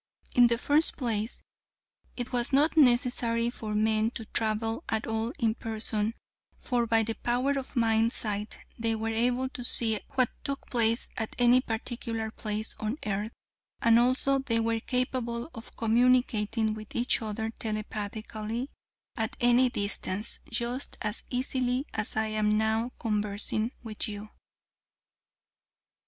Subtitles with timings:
[0.33, 1.43] In the first place,
[2.17, 6.15] it was not necessary for men to travel at all in person,
[6.59, 11.07] for by the power of mind sight they were able to see what took place
[11.17, 13.31] at any particular place on earth,
[13.79, 18.71] and also they were capable of communicating with each other telepathically
[19.15, 24.29] at any distance just as easily as I am now conversing with you.